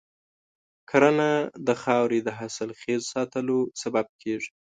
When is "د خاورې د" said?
1.67-2.29